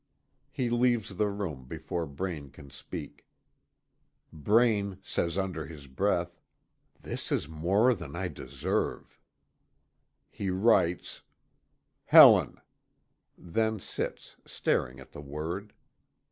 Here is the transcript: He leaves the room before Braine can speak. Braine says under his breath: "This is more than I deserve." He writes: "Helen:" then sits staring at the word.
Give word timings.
He 0.49 0.71
leaves 0.71 1.15
the 1.17 1.27
room 1.27 1.65
before 1.65 2.07
Braine 2.07 2.49
can 2.49 2.71
speak. 2.71 3.27
Braine 4.33 4.97
says 5.03 5.37
under 5.37 5.67
his 5.67 5.85
breath: 5.85 6.41
"This 6.99 7.31
is 7.31 7.47
more 7.47 7.93
than 7.93 8.15
I 8.15 8.27
deserve." 8.27 9.19
He 10.31 10.49
writes: 10.49 11.21
"Helen:" 12.05 12.59
then 13.37 13.79
sits 13.79 14.37
staring 14.43 14.99
at 14.99 15.11
the 15.11 15.21
word. 15.21 15.71